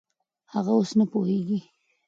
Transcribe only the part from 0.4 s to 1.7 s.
هغه اوس نه پوهېږي.